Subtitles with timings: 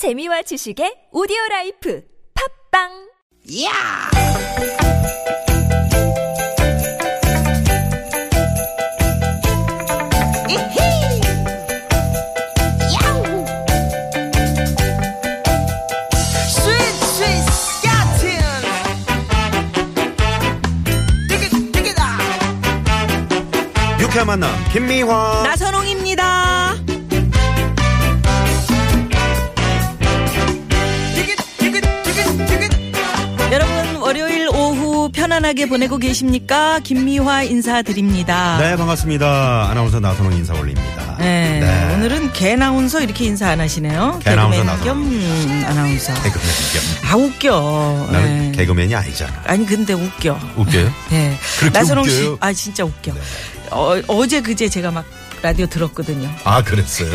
[0.00, 2.00] 재미와 지식의 오디오 라이프
[2.72, 2.88] 팝빵
[3.64, 4.08] 야!
[10.48, 11.20] 이히!
[12.96, 13.44] 야우!
[16.48, 17.60] 스윗 스윗!
[24.00, 26.39] 유쾌한 만남 김미화 나선홍입니다.
[35.40, 36.78] 편안하게 보내고 계십니까?
[36.80, 38.58] 김미화 인사드립니다.
[38.58, 44.20] 네 반갑습니다 아나운서 나선홍 인사 올립니다 네, 오늘은 개나운서 이렇게 인사 안 하시네요.
[44.22, 44.84] 개나운서 나선홍.
[44.84, 46.12] 겸 음, 아나운서.
[46.22, 46.46] 개그맨
[47.10, 48.08] 아 웃겨.
[48.12, 48.58] 나는 네.
[48.58, 50.38] 개그맨이 아니잖아 아니 근데 웃겨.
[50.56, 50.92] 웃겨요?
[51.10, 51.36] 네.
[51.72, 52.20] 나선홍 씨?
[52.28, 52.36] 네.
[52.40, 53.12] 아 진짜 웃겨.
[53.70, 55.04] 어, 어제 그제 제가 막
[55.42, 56.30] 라디오 들었거든요.
[56.44, 57.10] 아 그랬어요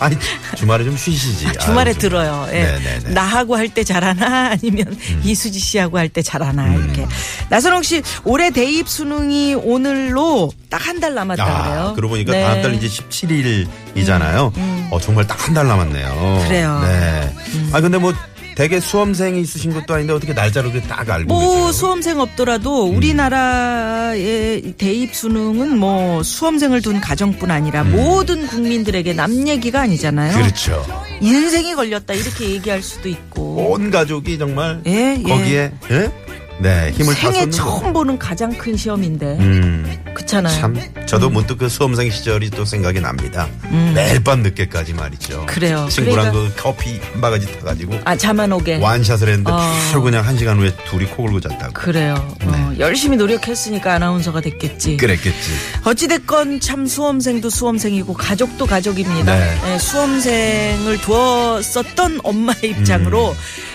[0.00, 0.16] 아니
[0.56, 2.00] 주말에 좀 쉬시지 주말에 아유, 좀.
[2.00, 2.46] 들어요.
[2.50, 2.62] 예.
[2.62, 3.00] 네네네.
[3.06, 3.14] 음.
[3.14, 7.06] 나하고 할 때 잘하나 아니면 이수지 씨하고 할 때 잘하나 이렇게.
[7.50, 11.80] 나선홍 씨 올해 대입 수능이 오늘로 딱 한 달 남았다 그래요.
[11.88, 12.42] 아, 그러고 보니까 네.
[12.42, 14.52] 다음 달 이제 17일이잖아요.
[14.90, 16.44] 어, 정말 딱 한 달 남았네요.
[16.46, 16.80] 그래요.
[16.82, 17.34] 네.
[17.72, 18.12] 아, 근데 뭐,
[18.58, 21.70] 대개 수험생이 있으신 것도 아닌데 어떻게 날짜를 그렇게 딱 알고 뭐 계세요?
[21.70, 22.96] 수험생 없더라도 음.
[22.96, 30.36] 우리나라의 대입 수능은 뭐 수험생을 둔 가정뿐 아니라 모든 국민들에게 남 얘기가 아니잖아요.
[30.36, 30.42] 음.
[30.42, 30.84] 그렇죠.
[31.20, 33.70] 인생이 걸렸다 이렇게 얘기할 수도 있고.
[33.70, 35.22] 온 가족이 정말 예, 예.
[35.22, 36.12] 거기에 예?
[36.60, 37.92] 네, 힘을 다 생애 쏟는 처음 거.
[37.92, 39.98] 보는 가장 큰 시험인데 음.
[40.28, 40.60] 그렇잖아요.
[40.60, 40.76] 참
[41.06, 43.48] 저도 문득 그 수험생 시절이 또 생각이 납니다.
[43.94, 45.40] 매일 밤 늦게까지 말이죠.
[45.40, 45.46] 음.
[45.46, 45.88] 그래요.
[45.90, 48.76] 친구랑 그러니까- 그 커피 한 바가지 타가지고 아 잠 안 오게.
[48.76, 49.56] 완샷을 했는데 어.
[49.90, 51.72] 바로 그냥 한 시간 후에 둘이 코 골고 잤다고.
[51.72, 52.14] 그래요.
[52.44, 54.90] 어, 열심히 노력했으니까 아나운서가 됐겠지.
[54.90, 54.96] 네.
[54.96, 55.50] 그랬겠지.
[55.84, 59.36] 어찌됐건 참 수험생도 수험생이고 가족도 가족입니다.
[59.36, 59.74] 네.
[59.74, 63.34] 예, 수험생을 두었었던 엄마의 입장으로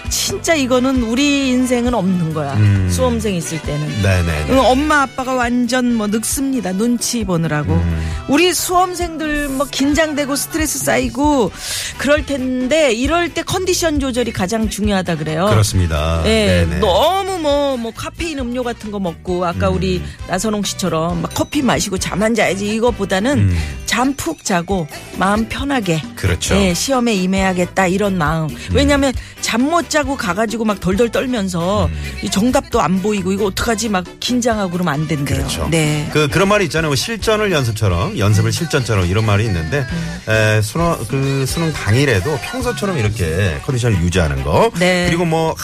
[0.10, 2.54] 진짜 이거는 우리 인생은 없는 거야.
[2.54, 2.90] 음.
[2.92, 4.02] 수험생 있을 때는.
[4.02, 4.46] 네네.
[4.50, 6.72] 응, 엄마 아빠가 완전 뭐 늙습니다.
[6.72, 7.74] 눈치 보느라고.
[7.74, 8.12] 음.
[8.30, 11.52] 우리 수험생들 뭐 긴장되고 스트레스 쌓이고
[11.98, 15.48] 그럴 텐데 이럴 때 컨디션 조절이 가장 중요하다 그래요.
[15.50, 16.22] 그렇습니다.
[16.26, 16.80] 예, 네네.
[16.80, 19.76] 너무 뭐, 뭐, 카페인 음료 같은 거 먹고, 아까 음.
[19.76, 23.58] 우리 나선홍 씨처럼 막 커피 마시고 잠안 자야지 이거보다는 음.
[23.88, 24.88] 잠푹 자고
[25.18, 26.02] 마음 편하게.
[26.16, 26.54] 그렇죠.
[26.56, 26.62] 음.
[26.62, 28.48] 예, 시험에 임해야겠다 이런 마음.
[28.72, 29.12] 왜냐면
[29.42, 31.90] 잠 못 자고 가가지고 막 덜덜 떨면서
[32.22, 35.38] 이 정답도 안 보이고 이거 어떡하지 막 긴장하고 그러면 안 된대요.
[35.38, 35.42] 음.
[35.48, 35.68] 그렇죠.
[35.72, 36.08] 네.
[36.14, 36.90] 그 그런 말이 있잖아요.
[36.90, 39.86] 뭐 실전을 연습처럼 연습을 실전처럼 이런 말이 있는데
[40.28, 44.70] 에, 수능 그 수능 당일에도 평소처럼 이렇게 컨디션을 유지하는 거.
[44.80, 45.06] 네.
[45.08, 45.56] 그리고 뭐 하,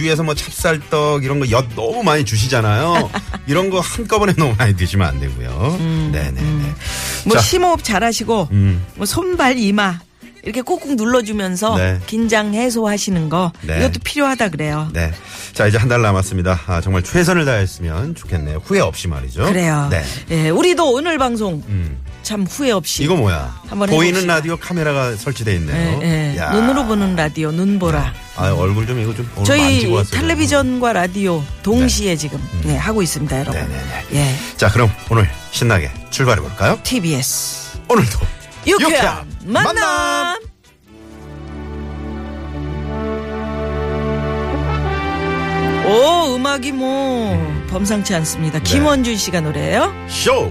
[0.00, 3.10] 주위에서 뭐 찹쌀떡 이런 거 엿 너무 많이 주시잖아요.
[3.46, 5.76] 이런 거 한꺼번에 너무 많이 드시면 안 되고요.
[6.12, 6.42] 네네네.
[7.26, 7.42] 뭐 자.
[7.42, 8.84] 심호흡 잘하시고 음.
[8.94, 9.98] 뭐 손발 이마
[10.42, 11.98] 이렇게 꾹꾹 눌러주면서 네.
[12.06, 13.78] 긴장 해소하시는 거 네.
[13.78, 14.88] 이것도 필요하다 그래요.
[14.94, 15.12] 네.
[15.52, 16.60] 자, 이제 한 달 남았습니다.
[16.66, 18.62] 아, 정말 최선을 다했으면 좋겠네요.
[18.64, 19.44] 후회 없이 말이죠.
[19.44, 19.88] 그래요.
[19.90, 20.02] 네.
[20.30, 21.98] 예, 우리도 오늘 방송 음.
[22.22, 23.60] 참 후회 없이 이거 뭐야?
[23.68, 24.34] 한번 보이는 해봅시다.
[24.34, 26.00] 라디오 카메라가 설치돼 있네요.
[26.02, 26.38] 예, 예.
[26.38, 26.52] 야.
[26.52, 28.14] 눈으로 보는 라디오 눈보라.
[28.40, 30.18] 아, 얼굴 좀 이거 좀 오늘 저희 만지고 왔어요.
[30.18, 33.60] 텔레비전과 라디오 동시에 지금 예, 하고 있습니다, 여러분.
[33.60, 34.04] 네네네.
[34.14, 34.34] 예.
[34.56, 36.78] 자, 그럼 오늘 신나게 출발해 볼까요?
[36.82, 38.18] TBS 오늘도
[38.66, 40.38] 유쾌한 만남.
[45.86, 47.36] 오 음악이 뭐
[47.68, 48.58] 범상치 않습니다.
[48.58, 48.64] 네.
[48.64, 49.92] 김원준 씨가 노래예요.
[50.08, 50.50] 쇼.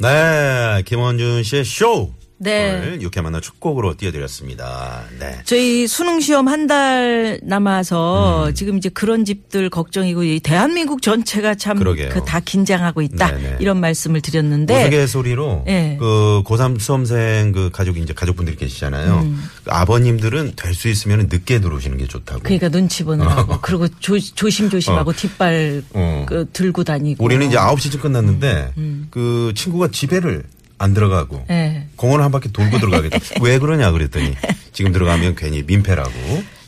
[0.00, 2.17] 네, 김원준 씨의 쇼.
[2.40, 2.70] 네.
[2.76, 5.02] 오늘 육회 만나 첫 곡으로 띄워드렸습니다.
[5.18, 5.38] 네.
[5.44, 11.78] 저희 수능 시험 한 달 남아서 지금 이제 그런 집들 걱정이고 이 대한민국 전체가 참.
[11.78, 13.56] 그 다 긴장하고 있다 네네.
[13.60, 15.96] 이런 말씀을 드렸는데 우스갯 소리로 네.
[15.98, 19.26] 그 고3 수험생 그 가족이 이제 가족분들이 계시잖아요.
[19.64, 22.40] 그 아버님들은 될 수 있으면 늦게 들어오시는 게 좋다고.
[22.40, 22.42] 음.
[22.42, 25.12] 그러니까 눈치 보느라고 그리고 조, 조심조심하고 어.
[25.14, 26.26] 뒷발 어.
[26.28, 30.44] 그 들고 다니고 우리는 이제 9시쯤 끝났는데 음, 그 친구가 집에를
[30.78, 31.86] 안 들어가고 예.
[31.96, 33.18] 공원 한 바퀴 돌고 들어가겠다.
[33.42, 34.34] 왜 그러냐 그랬더니
[34.72, 36.12] 지금 들어가면 괜히 민폐라고.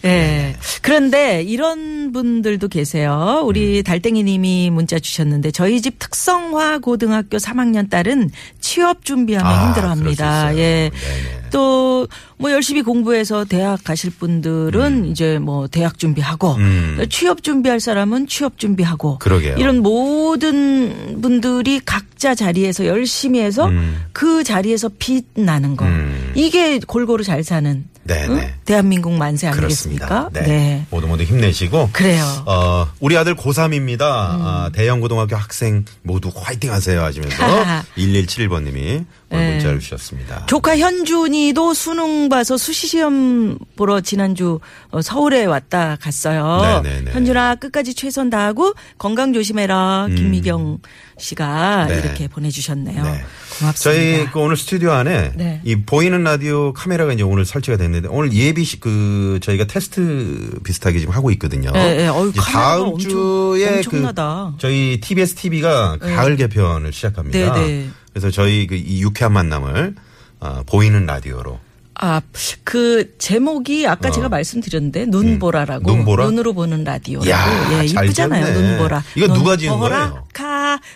[0.05, 0.57] 예.
[0.83, 3.41] 그런데 이런 분들도 계세요.
[3.43, 3.47] 음.
[3.47, 8.31] 우리 달땡이 님이 문자 주셨는데 저희 집 특성화 고등학교 3학년 딸은
[8.61, 10.57] 취업 준비하면 아, 힘들어 합니다.
[10.57, 10.91] 예.
[10.91, 11.40] 네네.
[11.50, 12.06] 또
[12.41, 17.06] 뭐 열심히 공부해서 대학 가실 분들은 이제 뭐 대학 준비하고 음.
[17.11, 19.56] 취업 준비할 사람은 취업 준비하고 그러게요.
[19.58, 24.06] 이런 모든 분들이 각자 자리에서 열심히 해서 음.
[24.12, 26.32] 그 자리에서 빛나는 거 음.
[26.35, 28.37] 이게 골고루 잘 사는 네, 응?
[28.37, 28.55] 네.
[28.64, 30.06] 대한민국 만세 그렇습니다.
[30.06, 30.49] 아니겠습니까?
[30.50, 30.87] 네.
[30.91, 31.91] 모두 모두 힘내시고.
[31.93, 32.25] 그래요.
[32.47, 34.00] 어, 우리 아들 고3입니다.
[34.02, 37.37] 아, 대형고등학교 학생 모두 화이팅 하세요 하시면서
[37.97, 39.50] 1171번님이 네.
[39.52, 40.47] 문자를 주셨습니다.
[40.47, 44.58] 조카 현준이도 수능 봐서 수시시험 보러 지난주
[44.91, 46.82] 어, 서울에 왔다 갔어요.
[46.82, 47.12] 네네네.
[47.12, 50.08] 현준아 끝까지 최선 다하고 건강 조심해라.
[50.17, 50.79] 김미경
[51.21, 51.89] 씨가 음.
[51.89, 51.99] 네.
[51.99, 53.03] 이렇게 보내주셨네요.
[53.03, 53.25] 네.
[53.59, 53.73] 고맙습니다.
[53.75, 55.61] 저희 그 오늘 스튜디오 안에 네.
[55.65, 60.99] 이 보이는 라디오 카메라가 이제 오늘 설치가 됐는데 오늘 예비 시, 그 저희가 테스트 비슷하게
[61.01, 61.71] 지금 하고 있거든요.
[61.73, 62.09] 네, 네.
[62.09, 64.53] 어휴, 다음 엄청- 주에 엄청나다.
[64.57, 67.53] 그 저희 TBS TV가 가을 개편을 시작합니다.
[67.55, 67.89] 네, 네.
[68.13, 69.95] 그래서 저희 그 이 유쾌한 만남을
[70.41, 71.61] 어, 보이는 라디오로
[72.03, 72.23] 아,
[72.65, 74.11] 그 제목이 아까 어.
[74.11, 75.97] 제가 말씀드렸는데 눈보라라고 음.
[75.99, 76.25] 눈보라?
[76.25, 78.59] 눈으로 보는 라디오라고 야, 예, 잘 이쁘잖아요.
[78.59, 79.05] 눈보라.
[79.17, 80.25] 이거 누가 지은 거예요?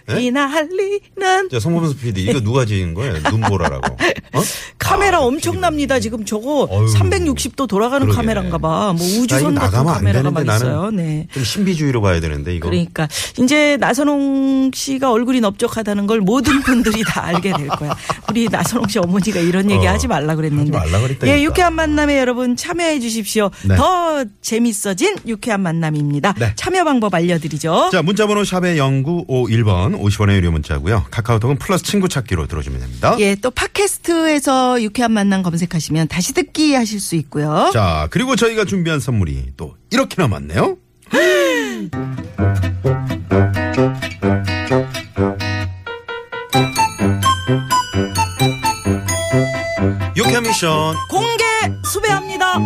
[0.07, 3.15] 가이나 할리는 자, 송범수 PD 이거 누가 지은 거예요?
[3.31, 3.95] 눈보라라고.
[3.95, 4.43] 어?
[4.79, 6.01] 카메라 아, 엄청납니다.
[6.01, 6.87] 지금 저거 어휴.
[6.93, 8.17] 360도 돌아가는 그러게.
[8.17, 8.93] 카메라인가 봐.
[8.97, 10.91] 뭐 우주선 같은 안 카메라가 막 있어요.
[10.91, 11.27] 네.
[11.33, 12.69] 좀 신비주의로 봐야 되는데 이거.
[12.69, 13.09] 그러니까
[13.41, 17.97] 이제 나선홍 씨가 얼굴이 넓적하다는 걸 모든 분들이 다 알게 될 거야.
[18.29, 20.77] 우리 나선홍 씨 어머니가 이런 얘기 어, 하지 말라 그랬는데.
[20.77, 21.39] 하지 말라 그랬다니까.
[21.39, 23.51] 예, 유쾌한 만남에 여러분 참여해 주십시오.
[23.65, 23.77] 네.
[23.77, 26.35] 더 재밌어진 유쾌한 만남입니다.
[26.39, 26.53] 네.
[26.57, 27.91] 참여 방법 알려드리죠.
[27.93, 31.07] 자, 문자번호 샵의 0951번 50원의 유료 문자고요.
[31.11, 33.17] 카카오톡은 플러스 친구 찾기로 들어주면 됩니다.
[33.19, 37.71] 예, 또 팟캐스트에서 유쾌한 만남 검색하시면 다시 듣기 하실 수 있고요.
[37.73, 40.77] 자, 그리고 저희가 준비한 선물이 또 이렇게나 많네요.
[50.17, 51.45] 유쾌 미션 공개
[51.85, 52.59] 수배합니다.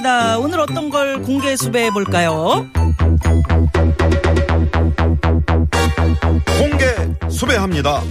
[0.00, 0.38] 수배합니다.
[0.38, 2.66] 오늘 어떤 걸 공개 수배해 볼까요?
[6.58, 8.02] 공개 수배합니다.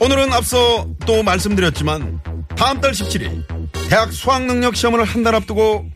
[0.00, 2.20] 오늘은 앞서 또 말씀드렸지만
[2.56, 3.44] 다음 달 17일
[3.88, 5.86] 대학 수학능력 시험을 한 달 앞두고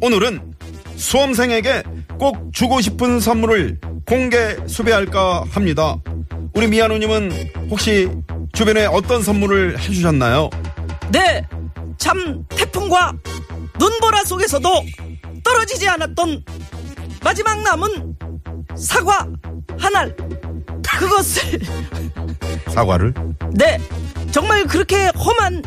[0.00, 0.54] 오늘은
[0.96, 1.82] 수험생에게
[2.18, 5.96] 꼭 주고 싶은 선물을 공개 수배할까 합니다.
[6.54, 7.32] 우리 미아누님은
[7.70, 8.08] 혹시
[8.54, 10.48] 주변에 어떤 선물을 해주셨나요?
[11.10, 11.44] 네,
[11.98, 13.12] 참 태풍과
[13.78, 14.68] 눈보라 속에서도
[15.44, 16.44] 떨어지지 않았던
[17.22, 18.16] 마지막 남은
[18.76, 19.26] 사과
[19.78, 20.16] 한 알.
[20.98, 21.60] 그것을
[22.72, 23.12] 사과를
[23.52, 23.78] 네,
[24.30, 25.62] 정말 그렇게 험한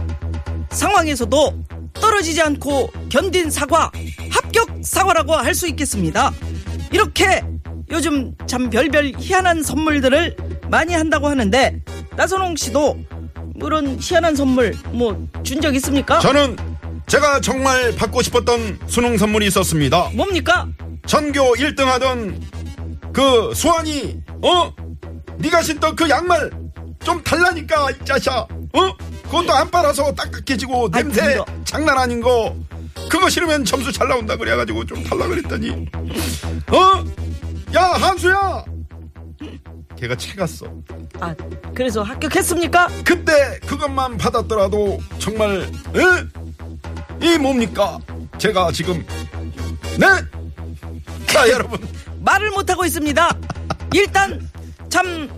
[0.71, 1.53] 상황에서도
[1.93, 3.91] 떨어지지 않고 견딘 사과,
[4.31, 6.31] 합격 사과라고 할 수 있겠습니다.
[6.91, 7.43] 이렇게
[7.91, 10.35] 요즘 참 별별 희한한 선물들을
[10.69, 11.83] 많이 한다고 하는데,
[12.15, 12.97] 나선홍 씨도
[13.59, 16.19] 그런 희한한 선물 뭐 준 적 있습니까?
[16.19, 16.55] 저는
[17.09, 20.11] 제가 정말 받고 싶었던 수능 선물이 있었습니다.
[20.13, 20.67] 뭡니까?
[21.07, 22.39] 전교 1등 하던
[23.11, 24.71] 그 수환이 어?
[25.39, 26.51] 네가 신던 그 양말
[27.03, 28.97] 좀 달라니까 이 자샤 어?
[29.23, 31.45] 그것도 안 빨아서 딱딱해지고 냄새 그거.
[31.63, 32.55] 장난 아닌 거
[33.09, 37.05] 그거 싫으면 점수 잘 나온다 그래가지고 좀 달라 그랬더니 어?
[37.75, 38.63] 야 한수야
[39.95, 40.67] 걔가 채갔어
[41.19, 41.33] 아,
[41.73, 42.87] 그래서 합격했습니까?
[43.03, 45.61] 그때 그것만 받았더라도 정말
[45.95, 46.38] 에?
[47.21, 47.99] 이 뭡니까
[48.37, 49.05] 제가 지금
[49.97, 50.05] 네?
[51.27, 51.79] 자 여러분
[52.21, 53.37] 말을 못하고 있습니다.
[53.93, 54.49] 일단
[54.89, 55.29] 참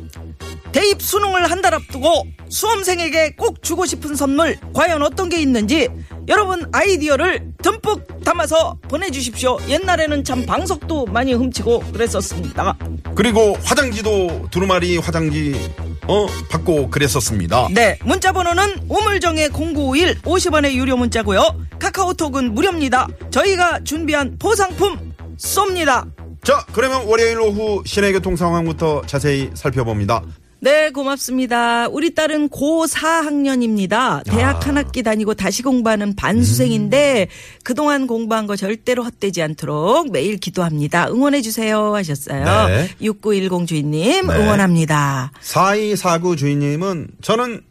[0.71, 5.89] 대입 수능을 한 달 앞두고 수험생에게 꼭 주고 싶은 선물 과연 어떤 게 있는지
[6.27, 9.57] 여러분 아이디어를 듬뿍 담아서 보내주십시오.
[9.67, 12.77] 옛날에는 참 방석도 많이 훔치고 그랬었습니다.
[13.15, 15.71] 그리고 화장지도 두루마리 화장지
[16.07, 17.69] 어 받고 그랬었습니다.
[17.73, 21.55] 네, 문자 번호는 우물정의 0951 50원의 유료 문자고요.
[21.79, 23.07] 카카오톡은 무료입니다.
[23.29, 26.07] 저희가 준비한 보상품 쏩니다.
[26.43, 30.23] 자 그러면 월요일 오후 시내 교통 상황부터 자세히 살펴봅니다.
[30.63, 31.87] 네, 고맙습니다.
[31.87, 34.23] 우리 딸은 고4학년입니다.
[34.25, 34.67] 대학 아.
[34.67, 37.29] 한 학기 다니고 다시 공부하는 반수생인데
[37.63, 41.07] 그동안 공부한 거 절대로 헛되지 않도록 매일 기도합니다.
[41.09, 42.67] 응원해 주세요 하셨어요.
[42.67, 42.89] 네.
[43.01, 44.33] 6910 주인님 네.
[44.35, 45.31] 응원합니다.
[45.41, 47.61] 4249 주인님은 저는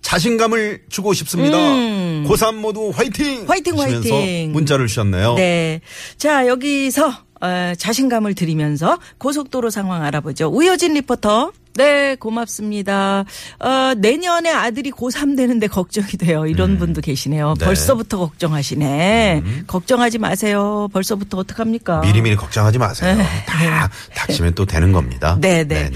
[0.00, 1.58] 자신감을 주고 싶습니다.
[1.58, 2.24] 음.
[2.26, 3.44] 고3 모두 화이팅!
[3.46, 4.52] 화이팅, 하시면서 화이팅.
[4.52, 5.34] 문자를 주셨네요.
[5.34, 5.82] 네.
[6.16, 7.12] 자, 여기서
[7.42, 10.46] 어, 자신감을 드리면서 고속도로 상황 알아보죠.
[10.48, 11.52] 우효진 리포터.
[11.78, 13.24] 네, 고맙습니다.
[13.60, 16.44] 어, 내년에 아들이 고3 되는데 걱정이 돼요.
[16.44, 17.54] 이런 분도 계시네요.
[17.58, 17.64] 네.
[17.64, 19.42] 벌써부터 걱정하시네.
[19.68, 20.88] 걱정하지 마세요.
[20.92, 22.00] 벌써부터 어떡합니까?
[22.00, 23.16] 미리미리 걱정하지 마세요.
[23.16, 23.24] 네.
[23.46, 25.38] 다 닥치면 또 되는 겁니다.
[25.40, 25.88] 네, 네.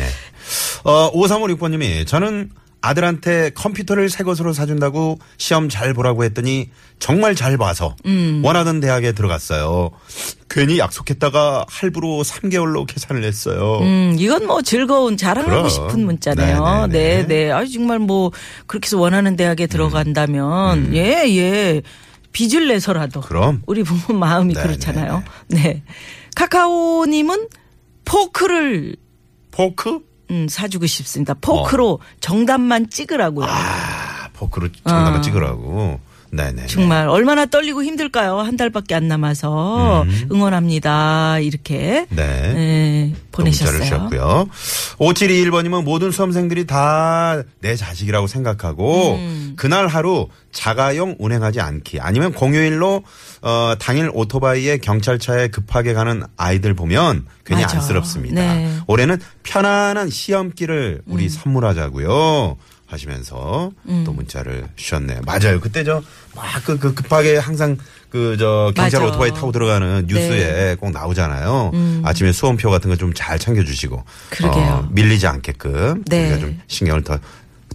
[0.85, 2.51] 어, 5356번님이 저는
[2.83, 8.43] 아들한테 컴퓨터를 새 것으로 사준다고 시험 잘 보라고 했더니 정말 잘 봐서 음.
[8.45, 9.91] 원하던 대학에 들어갔어요.
[10.51, 13.79] 괜히 약속했다가 할부로 3개월로 계산을 했어요.
[13.83, 15.69] 음, 이건 뭐 즐거운 자랑하고 그럼.
[15.69, 16.89] 싶은 문자네요.
[16.89, 17.45] 네, 네, 네, 네.
[17.47, 17.53] 네.
[17.53, 18.33] 아 정말 뭐
[18.67, 21.83] 그렇게 해서 원하는 대학에 들어간다면 예, 예.
[22.33, 23.23] 빚을 내서라도 음.
[23.23, 23.62] 그럼.
[23.67, 25.23] 우리 부모 마음이 네, 그렇잖아요.
[25.49, 25.83] 네.
[26.35, 27.49] 카카오 님은
[28.05, 28.97] 포크를
[29.53, 30.01] 포크?
[30.33, 31.35] 음, 사주고 싶습니다.
[31.35, 33.45] 포크로 정답만 찍으라고요.
[33.45, 33.49] 어.
[33.49, 35.21] 아, 포크로 정답만 아.
[35.21, 36.01] 찍으라고.
[36.35, 36.67] 네네.
[36.67, 38.39] 정말 얼마나 떨리고 힘들까요?
[38.39, 41.41] 한 달밖에 안 남아서 응원합니다.
[41.41, 42.17] 이렇게 음.
[42.17, 42.53] 네.
[42.55, 43.79] 네, 보내셨어요.
[43.83, 44.49] 주셨고요.
[44.99, 49.55] 5721번님은 모든 수험생들이 다 내 자식이라고 생각하고 음.
[49.57, 53.05] 그날 하루 자가용 운행하지 않기 아니면 공휴일로
[53.43, 57.77] 어, 당일 오토바이에 경찰차에 급하게 가는 아이들 보면 괜히 맞아.
[57.79, 58.35] 안쓰럽습니다.
[58.55, 58.79] 네.
[58.87, 62.57] 올해는 편안한 시험길을 우리 선물하자고요.
[62.93, 64.03] 하시면서 음.
[64.05, 65.21] 또 문자를 주셨네요.
[65.27, 65.61] 맞아요.
[65.61, 66.03] 그때 저
[66.35, 67.77] 막그 경찰 항상
[68.11, 69.07] 그 저 경찰 맞아.
[69.13, 70.75] 오토바이 타고 들어가는 뉴스에 네.
[70.79, 71.73] 꼭 나오잖아요.
[72.05, 74.05] 아침에 수험표 같은 거 좀 잘 챙겨주시고.
[74.31, 74.65] 그러게요.
[74.65, 76.05] 어, 밀리지 않게끔.
[76.07, 76.27] 네.
[76.27, 77.19] 우리가 좀 신경을 더,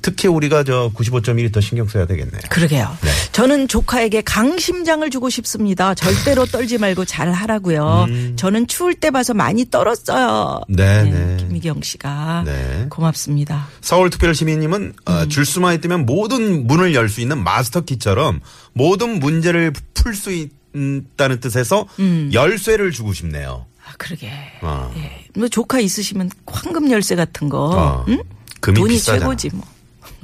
[0.07, 2.39] 특히 우리가 저 95.1이 더 신경 써야 되겠네요.
[2.49, 2.97] 그러게요.
[3.01, 3.09] 네.
[3.33, 5.93] 저는 조카에게 강심장을 주고 싶습니다.
[5.95, 8.07] 절대로 떨지 말고 잘 하라고요.
[8.37, 10.61] 저는 추울 때 봐서 많이 떨었어요.
[10.69, 10.73] 음.
[10.77, 11.35] 네, 네.
[11.41, 12.85] 김미경 씨가 네.
[12.89, 13.67] 고맙습니다.
[13.81, 15.29] 서울특별시민님은 어, 음.
[15.29, 18.39] 줄 수만 있다면 모든 문을 열 수 있는 마스터 키처럼
[18.71, 22.29] 모든 문제를 풀 수 있다는 뜻에서 음.
[22.31, 23.65] 열쇠를 주고 싶네요.
[23.85, 24.31] 아, 그러게.
[24.61, 24.89] 어.
[24.95, 25.25] 예.
[25.37, 28.05] 뭐 조카 있으시면 황금 열쇠 같은 거, 어.
[28.07, 28.21] 응?
[28.61, 29.19] 돈이 비싸잖아.
[29.19, 29.65] 최고지 뭐.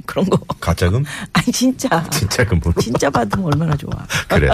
[0.06, 0.38] 그런 거.
[0.60, 1.04] 가짜금?
[1.32, 2.04] 아니 진짜.
[2.10, 2.72] 진짜 금으로.
[2.80, 3.90] 진짜 받으면 얼마나 좋아.
[4.28, 4.48] 그래.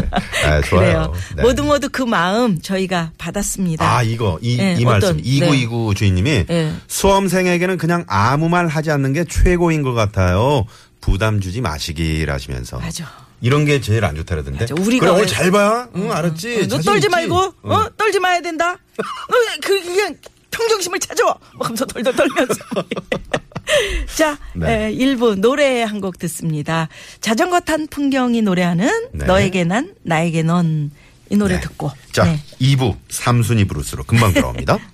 [0.44, 0.80] 아, 좋아요.
[0.80, 1.12] 그래요.
[1.36, 1.42] 네.
[1.42, 3.84] 모두 모두 그 마음 저희가 받았습니다.
[3.84, 5.18] 아, 이거, 이, 네, 이 말씀.
[5.22, 6.74] 2929 주인님이 네.
[6.88, 10.64] 수험생에게는 그냥 아무 말 하지 않는 게 최고인 것 같아요.
[11.00, 12.78] 부담 주지 마시길 하시면서.
[12.78, 13.10] 맞아.
[13.42, 14.60] 이런 게 제일 안 좋다 그러던데.
[14.60, 14.74] 맞아.
[14.78, 15.88] 우리가 그래, 오늘 왜- 잘 봐.
[15.96, 16.56] 응, 알았지.
[16.56, 17.08] 어, 너 떨지 있지?
[17.08, 17.70] 말고, 응.
[17.70, 17.88] 어?
[17.96, 18.76] 떨지 마야 된다?
[18.98, 20.14] 너, 그, 그냥
[20.50, 21.34] 평정심을 찾아와!
[21.56, 22.54] 뭐 하면서 덜덜 떨면서.
[24.16, 24.88] 자, 네.
[24.88, 26.88] 에, 1부 노래 한 곡 듣습니다.
[27.20, 29.26] 자전거 탄 풍경이 노래하는 네.
[29.26, 30.90] 너에게 난, 나에게 넌.
[31.32, 31.60] 이 노래 네.
[31.60, 31.92] 듣고.
[32.12, 32.40] 자, 네.
[32.60, 34.78] 2부 삼순위 브루스로 금방 돌아옵니다.